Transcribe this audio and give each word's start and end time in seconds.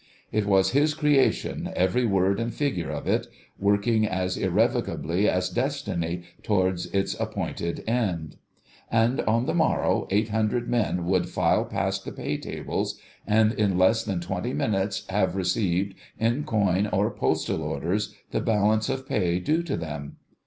It 0.31 0.47
was 0.47 0.71
his 0.71 0.95
creation, 0.95 1.71
every 1.75 2.07
word 2.07 2.39
and 2.39 2.51
figure 2.51 2.89
of 2.89 3.05
it, 3.05 3.27
working 3.59 4.07
as 4.07 4.35
irrevocably 4.35 5.29
as 5.29 5.47
Destiny 5.51 6.23
towards 6.41 6.87
its 6.87 7.13
appointed 7.19 7.83
end: 7.85 8.37
and 8.91 9.21
on 9.21 9.45
the 9.45 9.53
morrow 9.53 10.07
eight 10.09 10.29
hundred 10.29 10.67
men 10.67 11.05
would 11.05 11.29
file 11.29 11.65
past 11.65 12.03
the 12.03 12.11
pay 12.11 12.37
tables, 12.39 12.99
and 13.27 13.53
in 13.53 13.77
less 13.77 14.03
than 14.03 14.19
twenty 14.19 14.53
minutes 14.53 15.05
have 15.07 15.35
received, 15.35 15.93
in 16.17 16.45
coin 16.45 16.87
or 16.87 17.11
postal 17.11 17.61
orders, 17.61 18.15
the 18.31 18.41
balance 18.41 18.89
of 18.89 19.07
pay 19.07 19.37
due 19.39 19.61
to 19.61 19.77
them. 19.77 20.15